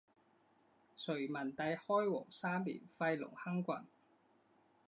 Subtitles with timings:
[0.95, 3.85] 隋文帝开皇三年废龙亢郡。